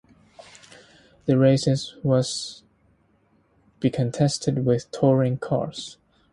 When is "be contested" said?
3.79-4.65